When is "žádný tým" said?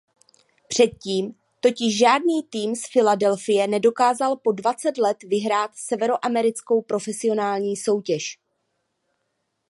1.97-2.75